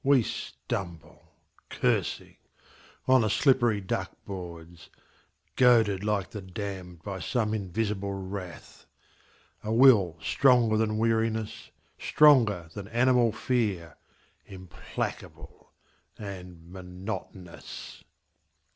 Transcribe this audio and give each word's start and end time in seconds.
We 0.03 0.23
stumble, 0.23 1.31
cursing, 1.69 2.37
on 3.07 3.21
the 3.21 3.29
slippery 3.29 3.81
duck 3.81 4.09
boards. 4.25 4.89
Goaded 5.55 6.03
like 6.03 6.31
the 6.31 6.41
damned 6.41 7.03
by 7.03 7.19
some 7.19 7.53
invisible 7.53 8.11
wrath, 8.11 8.87
A 9.63 9.71
will 9.71 10.17
stronger 10.19 10.75
than 10.75 10.97
weariness, 10.97 11.69
stronger 11.99 12.69
than 12.73 12.87
animal 12.87 13.31
fear, 13.31 13.95
Implacable 14.47 15.69
and 16.17 16.65
monotonous. 16.71 18.03